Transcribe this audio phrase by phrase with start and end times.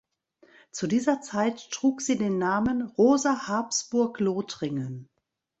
[0.71, 5.11] Zu dieser Zeit trug sie den Namen "Rosa Habsburg-Lothringen".